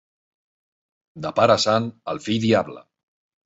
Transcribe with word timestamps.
De 1.27 1.33
pare 1.41 1.59
sant, 1.67 1.93
el 2.15 2.25
fill 2.27 2.43
diable. 2.51 2.87